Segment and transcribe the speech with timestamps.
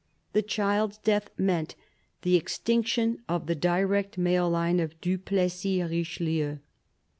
[0.33, 1.75] The child's death meant
[2.23, 6.57] the extinction of the direct male line of du Plessis Richelieu.